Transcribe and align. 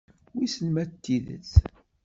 Wissen 0.35 0.67
ma 0.73 0.83
d 0.89 0.91
tidet. 1.03 1.49